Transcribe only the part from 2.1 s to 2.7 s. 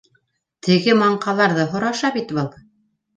бит был!»